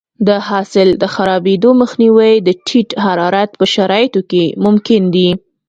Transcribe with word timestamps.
د 0.27 0.29
حاصل 0.47 0.89
د 1.01 1.03
خرابېدو 1.13 1.69
مخنیوی 1.81 2.33
د 2.47 2.49
ټیټ 2.65 2.89
حرارت 3.05 3.49
په 3.59 3.65
شرایطو 3.73 4.21
کې 4.31 4.43
ممکن 4.65 5.01
دی. 5.15 5.29